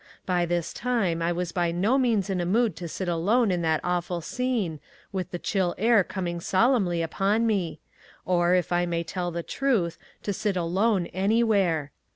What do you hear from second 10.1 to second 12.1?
to sit alone anywhere.